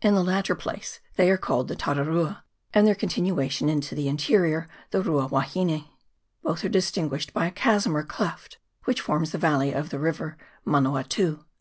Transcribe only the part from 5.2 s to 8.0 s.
wahine. Both are distinguished by a chasm